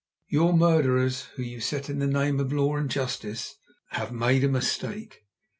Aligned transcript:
"Your 0.27 0.51
murderers 0.57 1.25
whom 1.35 1.45
you 1.45 1.59
set 1.59 1.87
on 1.87 1.91
in 1.91 1.99
the 1.99 2.07
name 2.07 2.39
of 2.39 2.51
law 2.51 2.75
and 2.75 2.89
justice 2.89 3.57
have 3.89 4.11
made 4.11 4.43
a 4.43 4.47
mistake. 4.49 5.27